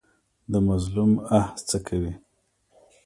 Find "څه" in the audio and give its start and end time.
1.67-1.77